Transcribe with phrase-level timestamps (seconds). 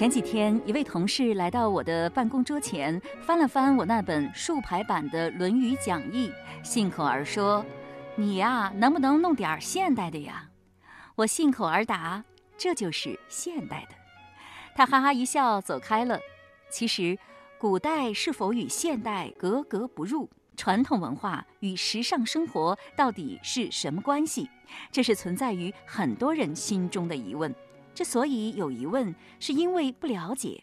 [0.00, 6.32] 前几天，一位同事来到我的办公桌前，翻了翻我那本竖排版的《论语讲义》，
[6.66, 7.62] 信口而说
[8.16, 10.48] ：“你呀，能不能弄点现代的呀？”
[11.16, 12.24] 我信口而答
[12.56, 13.94] ：“这就是现代的。”
[14.74, 16.18] 他哈哈一笑，走开了。
[16.70, 17.18] 其实，
[17.58, 20.30] 古代是否与现代格格不入？
[20.56, 24.48] 传统文化与时尚生活到底是什么关系？
[24.90, 27.54] 这是存在于很多人心中的疑问。
[28.00, 30.62] 之所以有疑问，是因为不了解。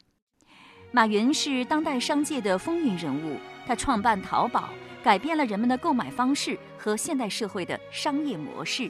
[0.91, 3.37] 马云是当代商界的风云人物，
[3.67, 4.69] 他创办淘宝，
[5.03, 8.89] 改变了人们的购买方式和现代社会的商业模式。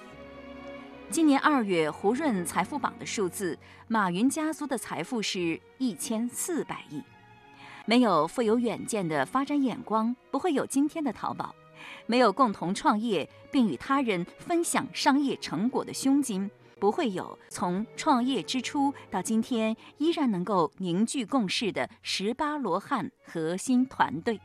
[1.09, 7.03] 今年二月，胡润财富榜的数字，马云家族的财富是一千四百亿。
[7.85, 11.53] 没有富有远见的发展眼光，不会有今天的淘宝；
[12.05, 24.39] 没有共同创业并与他人分享商业成果的胸襟，不会有从创业之初到今天依然能够凝聚共识的十八罗汉核心团队。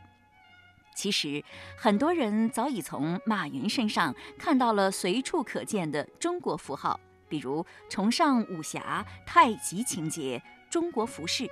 [0.95, 1.43] 其实，
[1.77, 10.43] 很多人早已从马云身上看到了随处可见的中国符号，比如崇尚武侠、太极情节。
[10.73, 11.47] 中国服饰，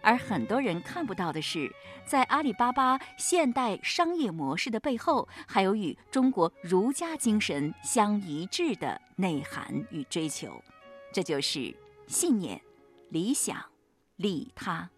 [0.00, 1.68] 而很多人看不到的是，
[2.06, 10.62] 在阿里巴巴现代商业模式的背后，还有与中国儒家精神相一致的内涵与追求。
[11.12, 12.62] 这就是信念、
[13.08, 13.60] 理想、
[14.14, 14.88] 利他。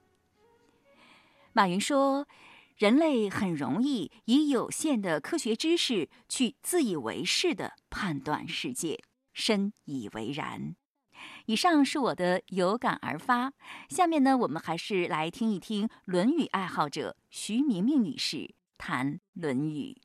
[1.55, 2.29] 马云说
[2.77, 10.77] ：“人类很容易以有限的科学知识去自以为是的判断世界，深以为然。”
[11.47, 13.53] 以上是我的有感而发，
[13.89, 19.99] 下面呢，我们还是来听一听《论语》爱好者徐明明女士谈《论语》。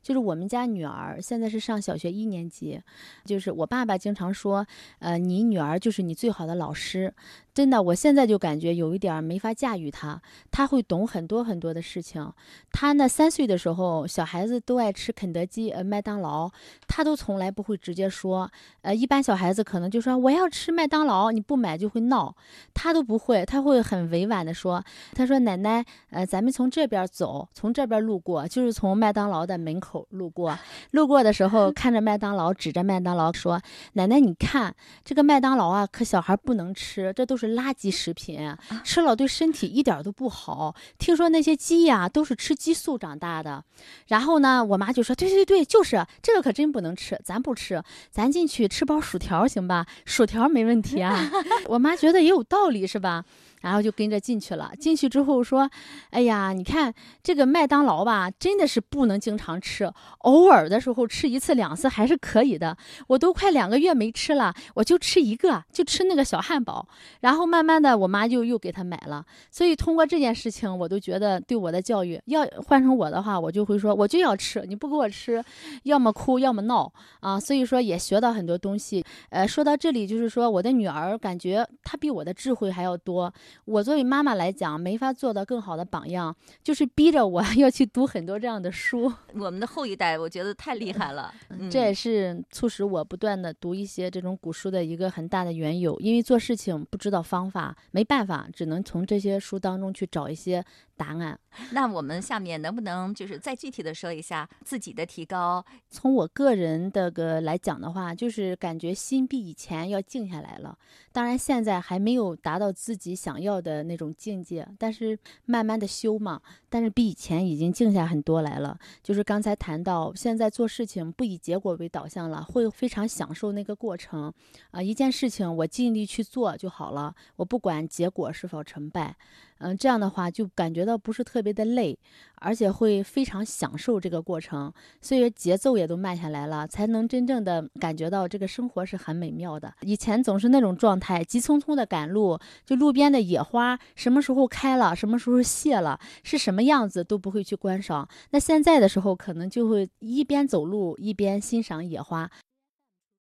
[0.00, 2.80] 就是我们家女儿现在是上小学一年级，
[3.24, 4.64] 就是我爸爸经常说，
[5.00, 7.12] 呃，你女儿就是你最好的老师。
[7.54, 10.20] 真的，我现在就感觉有一点没法驾驭他。
[10.50, 12.28] 他会懂很多很多的事情。
[12.72, 16.50] 他那三岁的时候，小孩子都爱吃肯德基、呃麦当劳，
[16.88, 18.50] 他都从来不会直接说。
[18.82, 22.34] 呃，一般小孩子可能就说我要吃麦当劳，你不买就会闹。
[22.74, 30.58] 他都不会，他会很委婉的说，他说奶奶，呃，咱们从这边走，从这边路过，就是从麦当劳的门口路过。
[30.90, 33.60] 路过的时候看着麦当劳，指着麦当劳说，
[33.92, 34.74] 奶奶你看
[35.04, 37.43] 这个麦当劳啊，可小孩不能吃，这都是。
[37.48, 40.74] 垃圾食品吃了对身体一点都不好。
[40.98, 43.64] 听说那些鸡呀都是吃激素长大的。
[44.08, 49.86] 然后呢，我妈就说：“对对对，就是这个可真不能吃，咱不吃，咱进去吃包薯条行吧？
[50.04, 51.30] 薯条没问题啊。
[51.68, 53.24] ”我妈觉得也有道理，是吧？
[53.64, 54.70] 然后就跟着进去了。
[54.78, 55.68] 进去之后说
[56.12, 56.92] ：“哎呀，你看
[57.22, 62.76] 这个麦当劳吧，真的是不能经常吃，偶尔的时候吃一次两次还是可以的。
[63.06, 66.86] 我都快两个月没吃了，我就吃一个，就吃那个小汉堡。
[67.20, 69.24] 然后慢慢的，我妈就又给他买了。
[69.50, 75.42] 所以通过这件事情，我都觉得对我的教育，要换成我的话，我就会说，我就要吃，你不给我吃，
[75.84, 77.40] 要么哭，要么闹啊。
[77.40, 79.02] 所以说也学到很多东西。
[79.30, 83.32] 呃，说到这里，就是说我的女儿感觉她比我的智慧还要多。”
[83.64, 89.12] 我作为妈妈来讲，没法做到更好的榜样，就是逼着我 要去读很多这样的书。
[89.34, 91.32] 我们的后一代，我觉得太厉害了，
[91.70, 95.98] 这也是促使我不断的读一些这种古书的一个很大的缘由。
[96.00, 100.64] 因为做事情不知道方法，没办法，只能从这些书当中去找一些。
[100.96, 101.38] 答案。
[101.72, 105.64] 那我们下面能不能就是再具体的说一下自己的提高？
[105.88, 110.76] 从我个人的个来讲的话，就是感觉心比以前要静下来了。
[111.12, 116.40] 当然现在还没有达到自己想要的那种境界，但是慢慢的修嘛。
[116.68, 118.76] 但是比以前已经静下很多来了。
[119.00, 124.32] 就是刚才谈到，现在做事情不以结果为导向了，会非常享受那个过程。
[124.72, 129.14] 啊，一件事情我尽力去做就好了，我不管结果是否成败。
[129.58, 131.98] 嗯，这样的话就感觉到不是特别的累，
[132.36, 139.72] 而且会非常享受这个过程，所以节奏也都慢下来了，才能真正的感觉到这个生活是很美妙的。
[139.82, 148.08] 以前总是那种状态，急匆匆的赶路，就路边的野花什么时候开了，什么时候谢了，是什么样子都不会去观赏。
[148.30, 152.30] 那现在的时候，可能就会一边走路一边欣赏野花。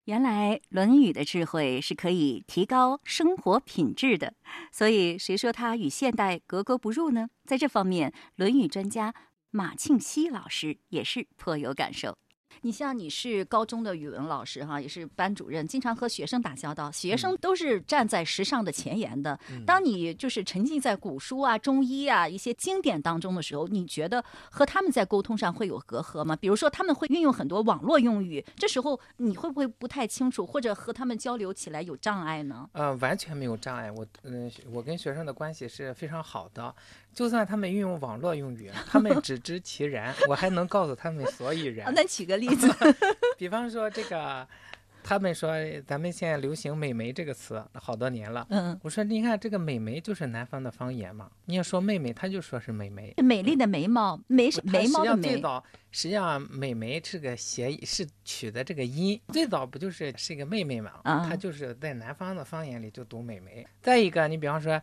[0.06, 4.34] 原来《论语》的智慧是可以提高生活品质的，
[4.72, 7.28] 所以谁说它与现代格格不入呢？
[7.44, 9.14] 在这方面，《论语》专家
[9.52, 12.18] 马庆西老师也是颇有感受。
[12.60, 19.38] 你像你是高中的语文老师哈，也是班主任，经常和学生打交道，学生都是站在时尚的前沿的。
[19.66, 26.36] 当你就是沉浸在古书啊、中医啊一些经典当中的时候，你觉得和他们在沟通上会有隔阂吗？
[26.36, 32.68] 比如说他们会运用很多网络用语，这时候你会不会不太清楚，或者和他们交流起来有障碍呢？
[32.72, 33.90] 呃，完全没有障碍。
[33.90, 36.74] 我嗯，我跟学生的关系是非常好的。
[37.14, 41.92] 就算他们运用网络用语， 他们只知其然， 我还能告诉他们所以然。
[41.94, 42.68] 那举个例子，
[43.36, 44.46] 比方说这个，
[45.04, 45.52] 他们说
[45.86, 48.46] 咱们现在流行“美眉”这个词好多年了。
[48.50, 51.30] 嗯，我说你看这个“美眉”就是南方的方言嘛。
[51.46, 55.28] 你要说妹妹，他就说是美眉，美丽的眉毛，眉是眉毛的眉。
[55.30, 60.92] 最早实际上“美眉”这个谐是取的这个音，最早不就是是一个妹妹嘛？
[61.02, 63.66] 啊，他就是在南方的方言里就读“美眉”。
[63.82, 64.80] 再一个，你比方说。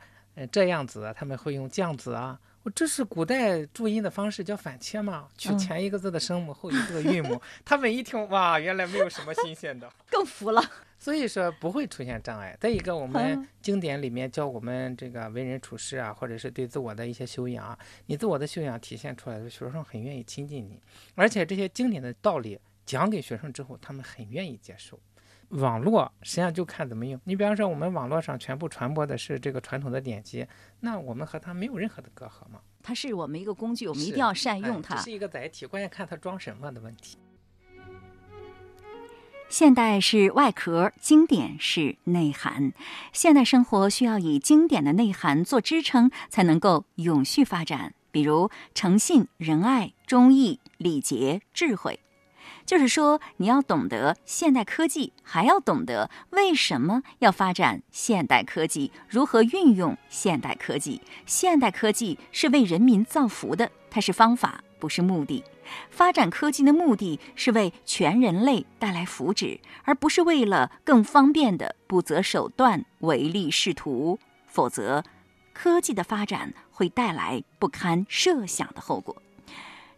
[0.51, 7.41] 这样子，他们会用这样子啊，我这是古代注音的方式，叫反切嘛，取前一个字的声母，后一个韵母。
[7.63, 10.63] 他们一听，哇，原来没有什么新鲜的， 更服了。
[11.01, 12.57] 所以说不会出现障碍。
[12.59, 17.77] 再一个，我们经典里面教我们这个为人处事啊，或者是对自我的一些修养，
[18.07, 20.81] 你自我的修养体现出来的，学生很愿意亲近你，
[21.15, 24.99] 而且这些经典的道理讲给学生之后，他们很愿意接受。
[25.49, 27.19] 网络实际上就看怎么用。
[27.23, 30.45] 你比方说，我们网络上全部传播的是这个传统的典籍，
[30.79, 32.59] 那我们和它没有任何的隔阂嘛？
[32.81, 34.95] 它是我们一个工具，我们一定要善用它。
[34.97, 37.17] 是一个载体，关键看它装什么的问题。
[39.49, 42.71] 现代是外壳，经典是内涵。
[43.11, 47.95] 现代生活需要以经典的内涵做支撑，才能够永续发展。
[48.11, 51.99] 比如诚信、仁爱、忠义、礼节、智慧。
[52.69, 61.01] 就是说，你要懂得现代科技，还要懂得为什么要发展现代科技，如何运用现代科技。
[61.25, 65.43] 现代科技是为人民造福的，它是方法，不是目的。
[65.89, 74.19] 发展科技的目的是为全人类带来福祉，而不是为了更方便的不择手段、唯利是图。
[74.45, 75.03] 否则，
[75.53, 79.19] 科技的发展会带来不堪设想的后果。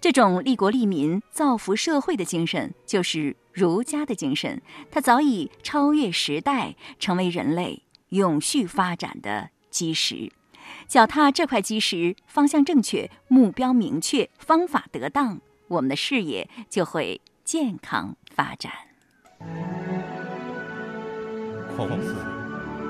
[0.02, 4.60] 这种利国利民、造福社会的精神，就是儒家的精神。
[4.90, 10.32] 它早已超越时代，成为人类永续发展的基石。
[10.88, 18.72] 脚踏这块基石，方向正确，目标明确，方法得当，我们的事业就会健康发展。
[21.78, 22.16] 孔子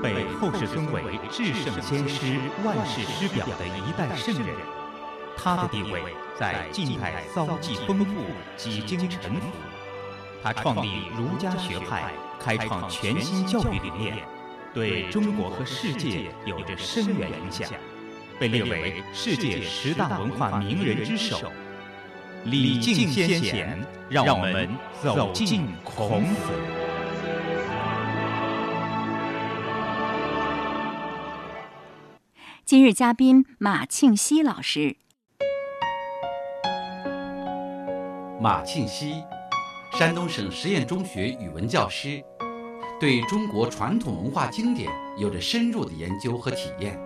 [0.02, 4.81] 被后世尊为至圣先师、万世师表的一代圣人。
[5.44, 6.00] 他的地位
[6.38, 8.22] 在近代遭际丰富，
[8.56, 9.48] 几经沉浮。
[10.40, 14.18] 他创立儒家学派，开创全新教育理念，
[14.72, 17.68] 对中国和世界有着深远影响，
[18.38, 21.50] 被列为世界十大文化名人之首。
[22.44, 24.70] 礼敬先贤，让我们
[25.02, 26.52] 走进孔子。
[32.64, 35.01] 今日嘉宾马庆西老师。
[38.42, 39.22] 马庆西，
[39.92, 42.20] 山东省实验中学语文教师，
[42.98, 46.98] 对中国传统文化经典有着深入的研究和体验，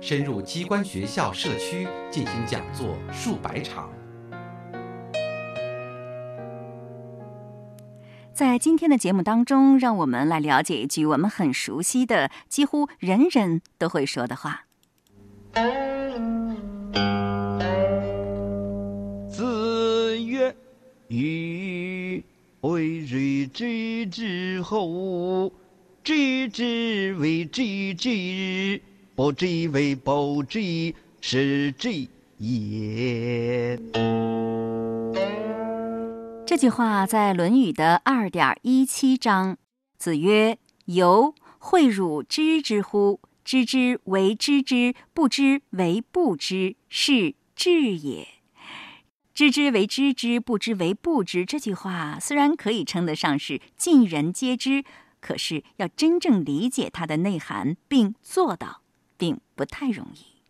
[0.00, 3.90] 深入机关、学校、社区进行讲座数百场。
[8.32, 14.64] 在今天的节目当中，让我们来了解一句我们很熟悉的、几乎人人都会说的话。
[21.08, 22.22] 于
[22.60, 25.50] 为日之之后，
[26.04, 28.78] 知之为知之，
[29.14, 31.90] 不知为不知，是知
[32.36, 33.80] 也。
[36.44, 39.56] 这句话在《论语》的二点一七章。
[39.96, 43.20] 子曰：“由诲汝知之乎？
[43.42, 48.28] 知之为知之，不知为不知，是智也。”
[49.38, 51.46] 知之为知之，不知为不知。
[51.46, 54.82] 这句话虽然可以称得上是尽人皆知，
[55.20, 58.82] 可是要真正理解它的内涵并做到，
[59.16, 60.42] 并不太容易。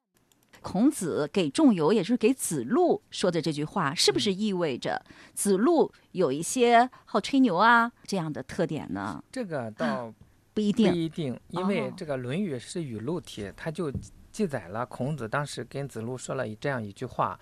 [0.63, 5.05] 孔子给仲由，也就是给子路说的这句话，是不是意味着
[5.35, 9.23] 子路有一些好吹牛啊这样的特点呢？
[9.31, 10.11] 这个倒
[10.55, 13.93] 不一定，不一定，因为这个《论语》是语录体，它就
[14.33, 17.39] 记载了孔子当时跟子路说了这样一句话。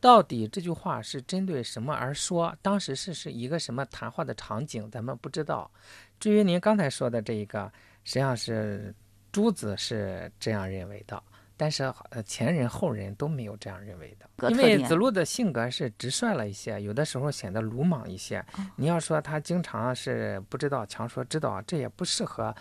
[0.00, 2.54] 到底这句话是针对什么而说？
[2.62, 5.70] 当时是是一个什么谈话的场景，咱们不知道。
[6.20, 7.70] 至于您刚才说的这一个，
[8.04, 8.94] 实际上是
[9.32, 11.22] 朱子是这样认为的。
[11.60, 18.38] 但是呃前人后人都没有这样认为的，因为子路的性格是直率了一些，有的时候显得鲁莽一些。
[18.56, 22.54] 哦你要说他经常是不知道，强说知道，这也不适合，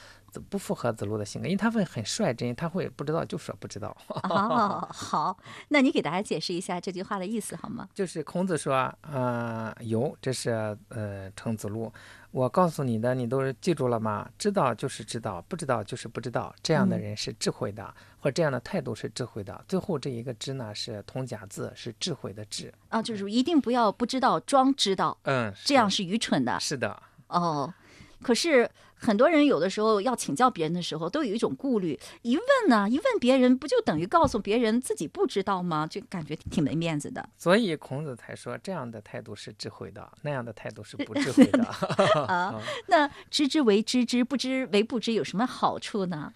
[0.49, 3.95] 不符合子路的性格，因为他会很率真，他会不知道就说不知道。
[4.07, 5.37] 哦，好，
[5.69, 7.87] 那你给大家解释一下这句话的意思好吗？
[7.93, 11.91] 就是孔子说，呃，有，这是呃称子路。
[12.31, 14.29] 我告诉你的，你都记住了吗？
[14.37, 16.53] 知道就是知道，不知道就是不知道。
[16.61, 19.63] 这样的嗯人是智慧的，或这样的态度是智慧的。
[19.67, 22.71] 最后这一个知呢，是通假字，是智慧的智。
[22.89, 26.59] 啊，就是一定不要不知道装知道，嗯，这样是愚蠢的。
[26.59, 27.73] 是的，哦，
[28.21, 35.85] 可是很多人有的时候要请教别人的时候，都有一种顾虑，一问呢、一问别人，不就等于告诉别人自己不知道吗？
[35.85, 41.63] 就感觉挺没面子的所以孔子才说，这样的态度是智慧的，那样的态度是不智慧的。
[42.27, 42.59] 啊。
[42.87, 46.33] 那知之为知之，不知为不知，有什么好处呢？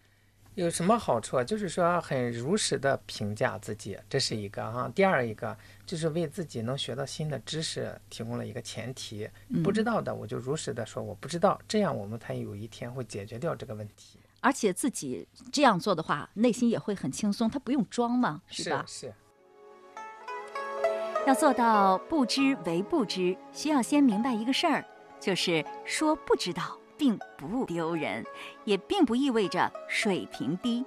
[0.56, 1.44] 有什么好处啊？
[1.44, 4.92] 就是说很如实的评价自己，这是一个哈。
[4.94, 9.30] 第二一个就是为自己能学到新的知识提供了一个前提。
[9.64, 18.84] 不知道的我就如实的说我不知道，这样我们才有一天会解决掉这个问题，而且自己这样做的话，内心也会很轻松，他不用装嘛，是吧？
[18.86, 19.14] 是。
[21.26, 24.84] 要做到不知为不知，需要先明白一个事儿，
[25.20, 28.24] 就是说不知道并不丢人，
[28.64, 30.86] 也并不意味着水平低。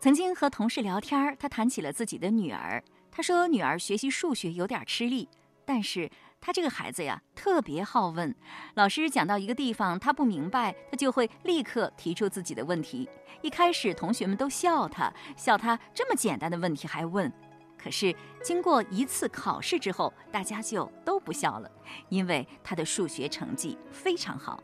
[0.00, 5.28] 曾经和同事聊天，他谈起了自己的女儿，他说女儿学习数学有点吃力，
[5.64, 8.34] 但是他这个孩子呀特别好问，
[8.74, 13.08] 老师讲到一个地方他不明白，他就会立刻提出自己的问题。
[13.40, 17.32] 一开始同学们都笑他，笑他这么简单的问题还问。
[17.80, 18.12] 可是
[18.42, 21.70] 经过一次考试之后，大家就都不笑了，
[22.08, 24.60] 因为他的数学成绩非常好。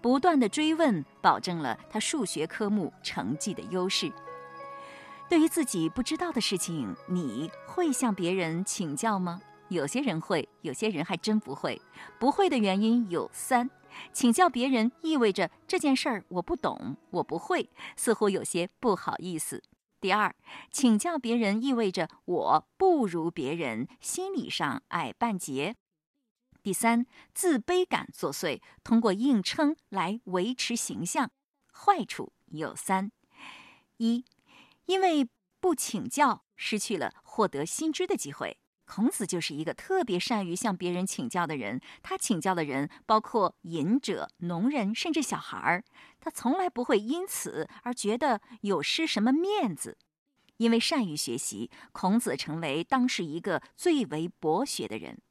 [0.00, 4.12] 不断的追问，保证了他数学科目成绩的优势。
[5.28, 9.40] 对于自己不知道的事情，你会向别人请教吗？
[9.68, 11.80] 有些人会，有些人还真不会。
[12.18, 13.70] 不会的原因有三：
[14.12, 19.62] 请教别人意味着这件事儿我不懂，我不会，似乎有些不好意思。
[20.00, 20.34] 第二，
[20.72, 25.76] 请教别人意味着我不如别人，心理上矮半截。
[26.62, 31.30] 第三，自卑感作祟，通过硬撑来维持形象。
[31.72, 33.10] 坏处有三：
[33.96, 34.24] 一，
[34.86, 35.28] 因为
[35.60, 38.58] 不请教，失去了获得新知的机会。
[38.84, 45.84] 孔子就是一个特别善于向别人请教的人，他请教的人包括隐者、农人，甚至小孩儿。
[46.18, 49.96] 他从来不会因此而觉得有失什么面子，
[50.56, 55.22] 因为善于学习，孔子成为当时一个最为博学的人。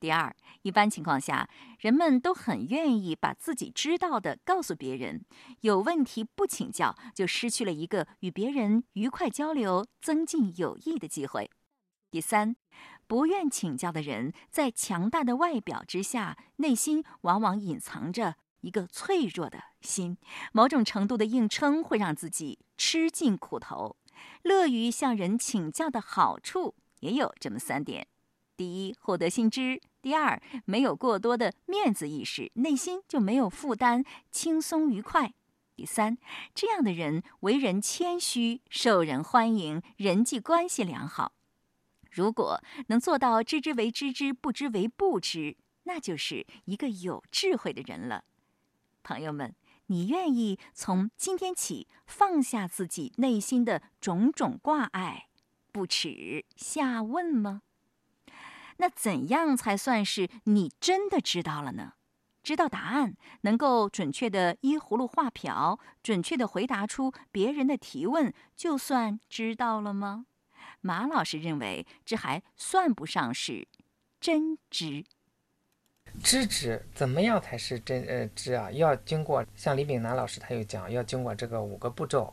[0.00, 1.46] 第二，一般情况下，
[1.78, 5.26] 人们都很愿意把自己知道的告诉别人，
[5.60, 11.50] 有问题不请教，就失去了一个与别人愉快交流、增进友谊的机会。
[12.10, 12.56] 第三，
[13.06, 20.16] 不愿请教的人，在强大的外表之下，内心往往隐藏着一个脆弱的心。
[20.52, 23.96] 某种程度的硬撑会让自己吃尽苦头。
[24.44, 28.08] 乐于向人请教的好处也有这么三点：
[28.60, 35.30] 第一，获得新知；第二，没有过多的面子意识，内心就没有负担，轻松愉快；
[35.74, 36.18] 第三，
[36.54, 41.32] 这样的人为人谦虚，受人欢迎，人际关系良好。
[42.10, 48.24] 如果能做到知之为知之，不知为不知，那就是一个有智慧的人了。
[49.02, 49.54] 朋友们，
[49.86, 55.28] 你愿意从今天起放下自己内心的种种挂碍，
[55.72, 57.62] 不耻下问吗？
[58.80, 61.92] 那怎样才算是你真的知道了呢？
[62.42, 70.24] 知道答案，能够准确的依葫芦画瓢，准确的回答出别人的提问，就算知道了吗？
[70.80, 73.68] 马老师认为，这还算不上是
[74.18, 75.04] 真知。
[76.24, 78.70] 知知怎么样才是真呃知啊？
[78.70, 82.32] 要经过像李炳南老师他有讲，要经过这个五个步骤：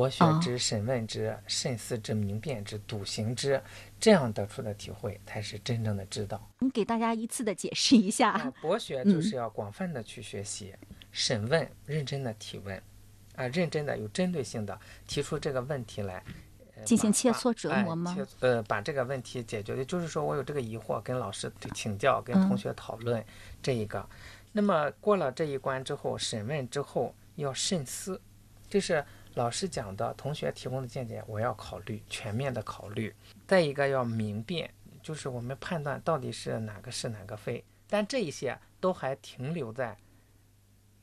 [0.00, 3.62] 博学之、审问之、慎思之、明辨之、笃行之，
[4.00, 6.40] 这样得出的体会才是真正的知道。
[6.60, 8.30] 你给大家一次的解释一下。
[8.30, 10.74] 啊， 博学就是要广泛的去学习，
[11.12, 12.82] 审问认真的提问，
[13.36, 16.24] 啊，认真的有针对性的提出这个问题来。
[16.74, 23.22] 呃进行切磋折哎磨吗切呃，把这个问题解决的，就是说我有这个疑惑，跟老师请教，跟嗯同学讨论
[23.62, 24.08] 这一个。
[24.52, 28.18] 那么过了这一关之后，审问之后要慎思，
[28.66, 33.14] 就是老师讲的，同学提供的见解，我要考虑，全面的考虑。
[33.46, 34.72] 再一个要明辨，
[35.02, 37.64] 就是我们判断到底是哪个是哪个非。
[37.88, 39.96] 但这一些都还停留在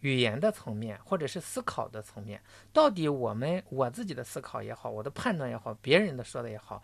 [0.01, 2.41] 语言的层面，或者是思考的层面，
[2.71, 6.81] 到底我们我自己的思考也好，我的判断也好，别人的说的也好，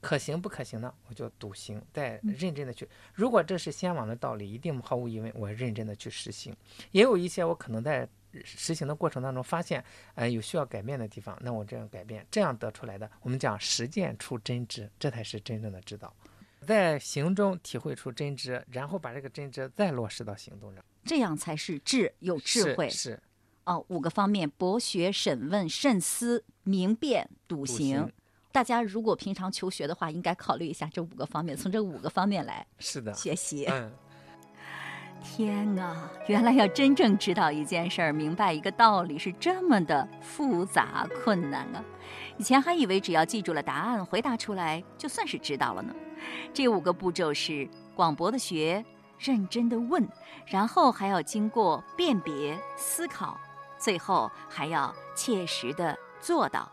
[0.00, 0.92] 可行不可行呢？
[1.08, 2.88] 我就笃行，再认真的去。
[3.12, 6.56] 如果这是先王的道理，一定毫无疑问，我认真的去实行。
[6.92, 8.08] 也有一些我可能在
[8.44, 9.84] 实行的过程当中发现，
[10.14, 16.14] 呃，有需要改变的地方，那我这样改变，这样得出来的，我们讲实践出真知，这才是真正的知道。
[16.66, 22.88] 在行中体会出真知，然后把这个真知再落实到行动上，这样才是智，有智慧。
[22.88, 23.20] 是
[23.64, 28.12] 哦，五个方面：博学、审问、慎思、明辨、笃行。
[28.50, 33.64] 大家如果平常求学的话，应该考虑一下这五个方面，从这五个方面来是的学习。
[33.66, 33.92] 嗯，
[35.22, 41.82] 天啊，原来要真正知道一件事儿，明白一个道理是这么的复杂困难啊！
[42.36, 45.94] 以前还以为只要记住了答案，回答出来就算是知道了呢。
[46.52, 48.84] 这五个步骤是广博的学，
[49.18, 50.06] 认真的问，
[50.46, 53.38] 然后还要经过辨别、思考，
[53.78, 56.70] 最后还要切实的做到。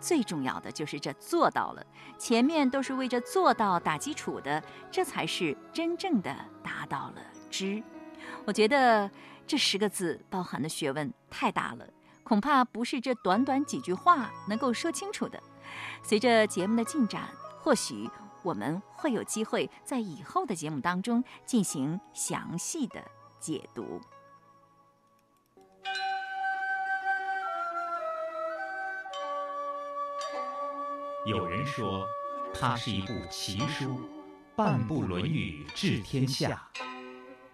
[0.00, 1.86] 最重要的就是这做到了，
[2.18, 7.80] 前面都是为这做到打基础的，这才是真正的达到了知。
[8.44, 9.10] 我觉得
[9.46, 11.86] 这十个字包含的学问太大了，
[12.22, 15.42] 恐怕不是这短短几句话能够说清楚的。
[16.02, 17.28] 随着节目的进展，
[17.60, 18.08] 或许
[18.42, 23.02] 我们会有机会在以后的节目当中进行详细的
[23.40, 24.00] 解读。
[31.24, 32.04] 有人说，
[32.52, 34.00] 它是一部奇书，
[34.56, 36.68] 半部《论语》治天下；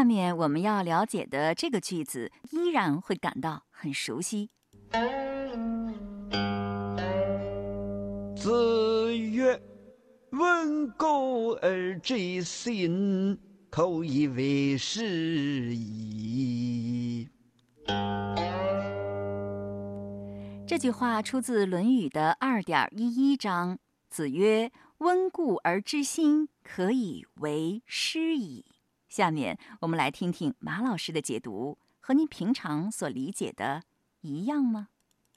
[0.00, 4.48] 下面我们要了解的这个句子，依然会感到很熟悉。
[8.34, 9.60] 子曰
[10.32, 13.38] ：“温故而知新，
[13.68, 17.28] 可以为师矣。”
[20.66, 23.78] 这句话出自《论语》的二点一一章。
[24.08, 28.64] 子曰：“温故而知新，可以为师矣。”
[29.10, 33.82] 下面我们来听听马老师的解读，和您平常所理解的
[34.20, 34.86] 一样吗？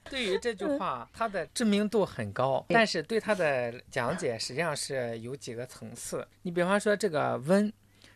[0.04, 6.24] 对于这句话，它的知名度很高，但是对它的讲解实际上是有几个层次。
[6.42, 7.72] 你比方说这个温，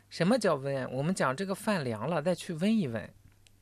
[0.08, 0.88] 什么叫温？
[0.92, 3.10] 我们讲这个饭凉了，再去温一温。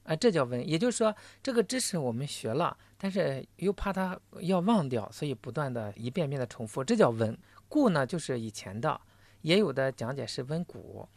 [0.03, 7.37] 啊，这叫温，也就是说，这个知识我们学了，但是又怕它要忘掉，所以不断的一遍遍的重复，这叫温。
[7.69, 9.01] 故呢，就是以前的，
[9.41, 11.09] 也有的讲解是温古，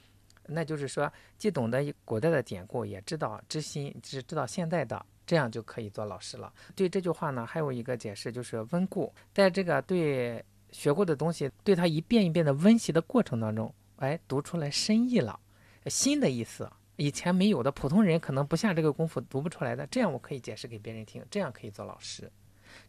[0.51, 6.51] 那就是说，既懂得古代的典故，也知道知新，只知道现在的，这样就可以做老师了。
[6.75, 15.39] 对这句话呢，还有一个解释就是温故，在这个对学过的东西，对它一遍一遍的温习的过程当中，哎，读出来深意了，
[15.85, 16.69] 新的意思。
[16.95, 22.29] 以前没有的，普通人可能不下这个功夫读不出来的，这样我可以解释给别人听，这样可以做老师，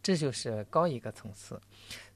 [0.02, 1.60] 这就是高一个层次。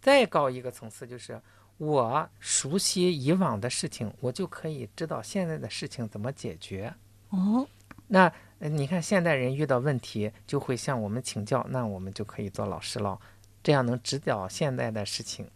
[0.01, 1.41] 再高一个层次就是
[1.79, 6.95] 我熟悉以往的事情，我就可以知道现在的事情怎么解决。
[7.31, 7.67] 哦，
[8.07, 13.19] 那你看现代人遇到问题就会向我们请教，那我们就可以做老师了，
[13.63, 15.47] 这样能指导现代的事情。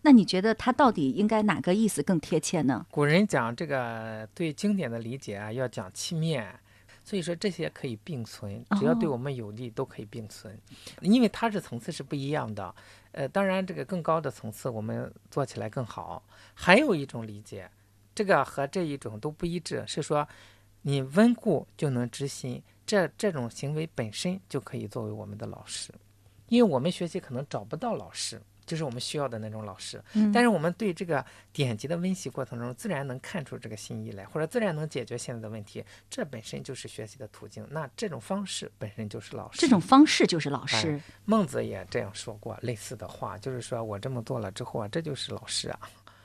[0.00, 2.86] 那你觉得他到底应该哪个意思更贴切呢？
[2.90, 6.58] 古人讲这个对经典的理解啊，要讲七面，
[7.08, 10.54] 所以说这些可以并存，只要对我们有利都可以并存，
[11.00, 12.74] 因为它是层次是不一样的。
[13.12, 16.22] 呃，当然这个更高的层次我们做起来更好。
[16.52, 17.70] 还有一种理解，
[18.14, 20.28] 这个和这一种都不一致，是说
[20.82, 25.90] 你温故就能知新，这这种行为本身就可以作为我们的老师，
[26.48, 28.38] 因为我们学习可能找不到老师。
[28.68, 30.00] 就是我们需要的那种老师，
[30.32, 37.66] 但是我们对这个典籍的温习过程中，自然能看出这个新意来，或者自然能解决现在的问题，这本身就是学习的途径。
[37.70, 41.00] 那这种方式本身就是老师，这种方式就是老师。
[41.24, 45.80] 孟子也这样说过类似的话，就是说我这么做了之后啊，这就是老师啊。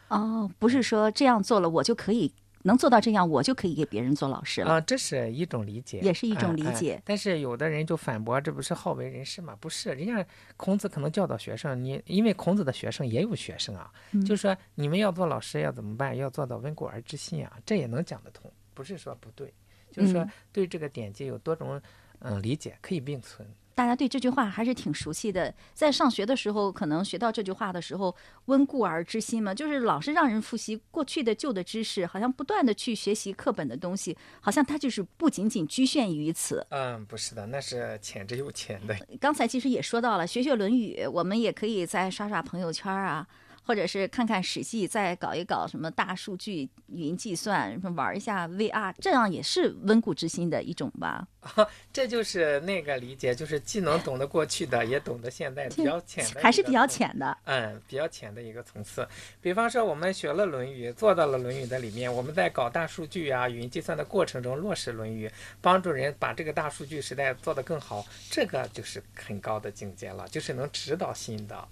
[0.10, 2.32] 哦，不是说这样做了我就可以。
[2.64, 4.72] 能做到这样，我就可以给别人做老师了。
[4.72, 7.00] 啊，这是一种理解，也是一种理解。
[7.06, 9.56] 但是有的人就反驳，这不是好为人师吗？
[9.60, 10.26] 不是，人家
[10.58, 13.92] 孔子可能教导学生，你因为孔子的学生也有学生啊，
[14.26, 16.16] 就是说你们要做老师要怎么办？
[16.16, 19.54] 要做到温故而知新啊，这也能讲得通，不是说不对，
[19.92, 21.80] 就是说对这个典籍有多种
[22.20, 23.48] 嗯理解，可以并存。
[23.76, 25.54] 大家对这句话还是挺熟悉的。
[25.74, 36.66] 在上学的时候，可能学到这句话的时候，“温故而知新”嘛，就是老是让人复习过去的旧的知识，好像不断的去学习课本的东西，好像它就是不仅仅局限于此。
[36.70, 38.96] 嗯，不是的，那是浅之又浅的。
[39.20, 43.28] 刚才其实也说到了，学学《论语》，我们也可以再刷刷朋友圈啊。
[43.66, 51.28] 或者是看看《史记》，再搞一搞什么大数据、云计算，什么玩一下 VR，这样也是温故知新的一种吧。
[51.92, 57.38] 这就是那个理解，就是既能懂得过去的，也懂得现在，比较浅的，还是比较浅的。
[57.46, 59.08] 嗯，比较浅的一个层次。
[59.42, 65.28] 比方说，我们学了《论语》，做到了《论语》的里面，我们在搞大数据啊、云计算的过程中落实《论语》，
[65.62, 71.68] 帮助人把这个大数据时代做得更好，这个就是很高的境界了，就是能指导新的。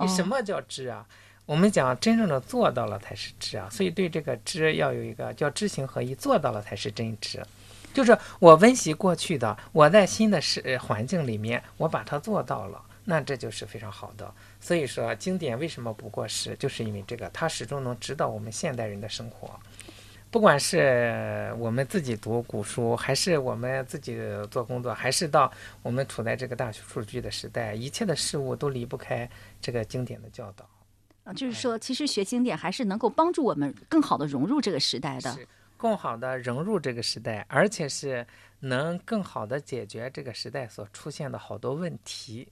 [0.00, 1.06] 你什么叫知啊？
[1.46, 7.42] 我们讲真正的做到了才是知啊，所以对这个知要有一个叫知行合一，做到了才是真知。
[7.92, 14.34] 就是我温习过去的，我在新的世环境里面，我把它做到了，那这就是非常好的。
[14.60, 19.48] 所以说，经典为什么不过时，就是因为这个，它始终能指导我们现代人的生活。
[20.30, 24.18] 不管是我们自己读古书，还是我们自己
[24.50, 29.30] 做工作，还是到我们处在这个大数据的时代，一切的事物都离不开
[29.60, 30.68] 这个经典的教导。
[31.24, 38.26] 啊，就是说，其实学经典还是能够帮助我们更好的融入这个时代的，是更好的融入这个时代，而且是
[38.60, 42.46] 能更好的解决这个时代所出现的好多问题。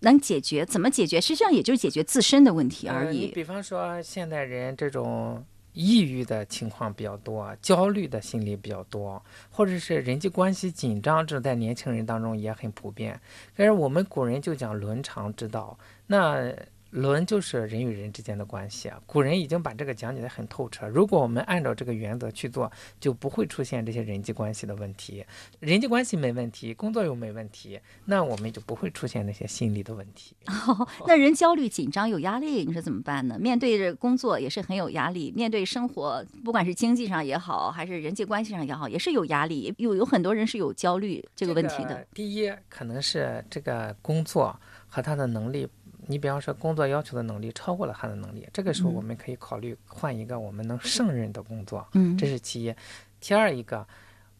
[0.00, 0.66] 能解决？
[0.66, 1.20] 怎么解决？
[1.20, 3.28] 实际上也就是解决自身的问题而已。
[3.28, 13.20] 比方说，现代人这种抑郁的情况比较多，焦虑的心理比较多，或者是人际关系紧张，这在年轻人当中也很普遍。
[13.54, 16.52] 但是我们古人就讲伦常之道，那。
[16.90, 20.88] 伦就是人与人之间的关系啊，古人已经把这个讲解的很透彻。
[20.88, 25.24] 如果我们按照这个原则去做，就不会出现这些人际关系的问题。
[25.60, 30.34] 人际关系没问题，工作又没问题，那我们就不会出现那些心理的问题。
[30.46, 33.38] 哦， 那人焦虑、紧张、有压力，你说怎么办呢？
[33.38, 39.72] 面对着工作也是很有压力，面对生活，不管是经济上也好，还是人际关系上也好，也是有压力。
[39.78, 42.04] 有有很多人是有焦虑这个问题的。
[42.12, 45.68] 第一，可能是这个工作和他的能力。
[46.10, 51.86] 你比方说，工作要求的能力超过了他的能力，这个时候我们可以考虑换一个我们能胜任的工作。
[51.92, 52.74] 嗯，这是其一。
[53.20, 53.86] 其二一个，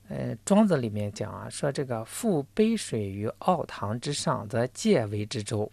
[0.09, 5.71] 呃，庄子里面讲啊，说这个覆杯水于奥堂之上，则介为之舟。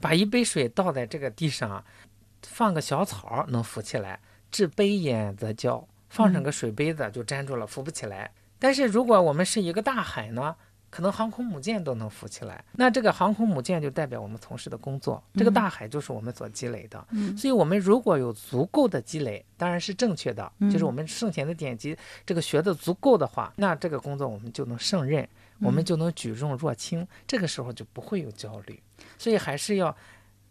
[0.00, 1.84] 把一杯水倒在这个地上，
[2.42, 4.18] 放个小草能浮起来；
[4.50, 8.32] 置杯焉则焦，放上个水杯子就粘住了，浮不起来。
[8.58, 10.56] 但是如果我们是一个大海呢？
[10.94, 17.04] 可能航空母舰都能浮起来，那这个航空母舰就代表我们从事的工作，这个大海就是我们所积累的。
[17.10, 25.28] 嗯，所以我们如果有足够的积累，当然是正确的，就是我们圣贤的典籍这个学的足够的话，那这个工作我们就能胜任，
[25.58, 28.80] 我们就能举重若轻，这个时候就不会有焦虑。
[29.18, 29.96] 所以还是要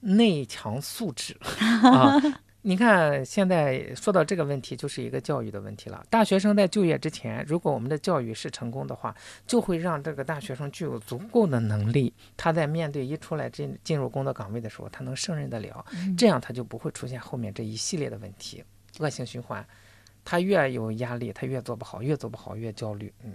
[0.01, 1.37] 内强素质
[1.87, 2.19] 啊。
[2.65, 6.01] 你看，现在说到这个问题，就是一个教育的问题了。
[6.09, 9.13] 大学生在就业之前，如果我们的教育是成功的话，
[9.45, 15.85] 就会让这个大学生具有足够的能力，他在面对一出来进进入工作岗位的时候，他能胜任得了，
[16.17, 18.63] 这样他就不会出现后面这一系列的问题，
[18.99, 19.65] 恶性循环。
[20.25, 23.13] 他越有压力，他越做不好，越做不好越焦虑。
[23.25, 23.33] 嗯，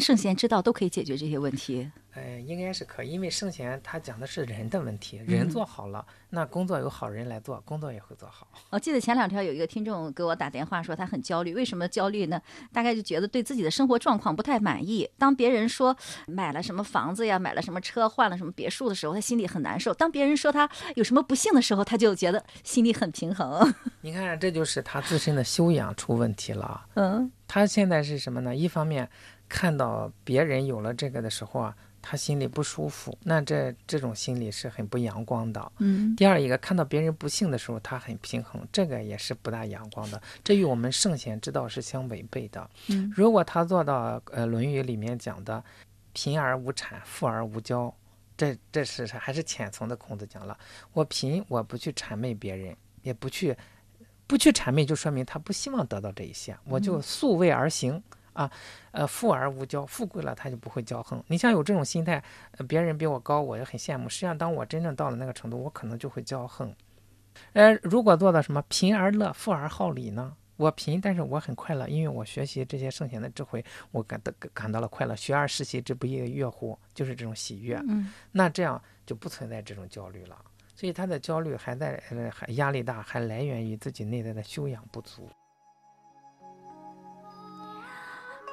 [0.00, 1.90] 那圣贤之道都可以解决这些问题。
[2.12, 8.48] 哎，应该是可以，因为圣贤他讲的是人的问题，人做好了，那工作有好人来做，工作也会做好。
[8.70, 12.40] 我记得前两天有一个听众给我打电话说他很焦虑，为什么焦虑呢？
[12.72, 15.06] 大概就觉得对自己的生活状况不太满意。
[15.18, 15.94] 当别人说
[16.26, 23.70] 买了什么房子呀，买了什么车，换了什么别墅的时候，他心里很难受；当别人说他有什么不幸的时候，他就觉得心里很平衡。
[24.00, 26.86] 你看，这就是他自身的修养出问题了。
[26.94, 28.56] 嗯，他现在是什么呢？
[28.56, 29.08] 一方面
[29.50, 31.76] 看到别人有了这个的时候啊。
[32.02, 35.72] 他心里不舒服，那这这种心理是很不阳光的。
[35.80, 40.18] 嗯，第二一个，看到别人不幸的时候，他很平衡，这个也是不大阳光的。
[40.42, 42.70] 这与我们圣贤之道是相违背的。
[42.88, 45.62] 嗯，如果他做到呃《论语》里面讲的
[46.14, 47.92] “贫而无谄，富而无骄”，
[48.34, 49.94] 这这是还是浅层的。
[49.94, 50.58] 孔子讲了，
[50.94, 53.54] 我贫，我不去谄媚别人，也不去
[54.26, 58.02] 不去谄媚，就说明他不希望得到这一些，我就素位而行。
[58.40, 58.50] 啊，
[58.92, 61.22] 呃，富而无骄，富贵了他就不会骄横。
[61.26, 62.22] 你像有这种心态，
[62.66, 64.08] 别人比我高，我也很羡慕。
[64.08, 66.74] 实际上，当我真正到了那个程度，我可能就会骄横。
[67.52, 70.34] 呃，如果做到什么贫而乐，富而好礼呢？
[70.56, 75.14] 我贫，但是我很快乐，因为我学习这些圣贤的智慧，我感到感到了快乐。
[75.14, 76.78] 学而时习之，不亦乐乎？
[76.94, 77.76] 就是这种喜悦。
[77.88, 80.36] 嗯，那这样就不存在这种焦虑了。
[80.74, 85.28] 所以他的焦虑还在，呃，还压力大，还来源于自己内在的修养不足。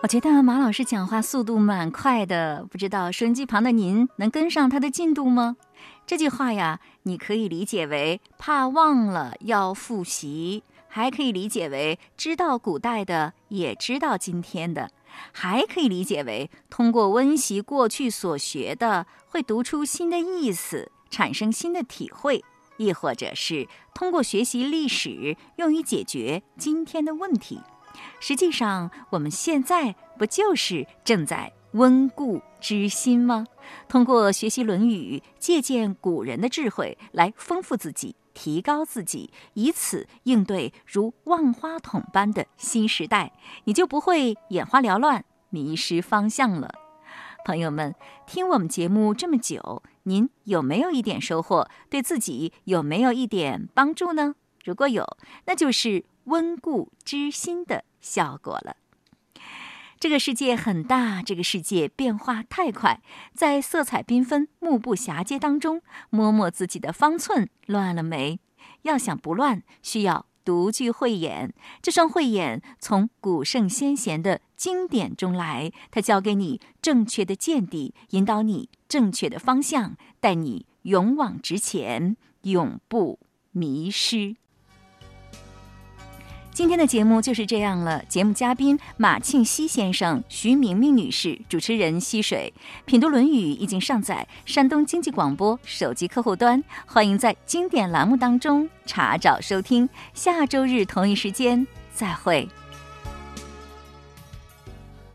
[0.08, 5.58] 我觉得马老师讲话速度蛮快的，不知道收音机旁的您能跟上他的进度吗？
[6.06, 14.89] 这句话呀，你可以理解为怕忘了要复习，还可以理解为知道古代的也知道今天的，
[15.34, 22.46] 还可以理解为通过温习过去所学的，会读出新的意思，产生新的体会，
[22.78, 27.60] 亦或者是通过学习历史，用于解决今天的问题。
[28.19, 33.45] 实际上，我们现在不就是正在温故知新吗？
[33.88, 43.33] 通过学习《论语》，借鉴古人的智慧，来丰富自己，提高自己，以此应对如万花筒般的新时代，
[43.65, 46.73] 你就不会眼花缭乱、迷失方向了。
[47.45, 51.69] 朋友们，听我们节目这么久，您有没有一点收获？
[51.89, 54.36] 对自己有没有一点帮助呢？
[54.63, 55.05] 如果有，
[55.45, 58.77] 那就是温故知新的效果了。
[59.99, 63.01] 这个世界很大，这个世界变化太快，
[63.33, 68.39] 在色彩缤纷、目不暇接当中，摸摸自己的方寸，乱了没？
[68.83, 71.51] 要想不乱，需要独具慧眼。
[71.81, 83.19] 这双慧眼从古圣先贤的经典中来，它教给你正确的见地，引导你正确的方向，带你勇往直前，永不
[83.51, 84.35] 迷失。
[86.58, 88.04] 今天的节目就是这样了。
[88.10, 92.52] 节目嘉宾马庆西先生、徐明明女士，主持人溪水。
[92.84, 99.88] 品读《论语》已经上载山东经济广播手机客户端，欢迎在经典栏目当中查找收听。
[100.15, 102.50] 下周日同一时间再会。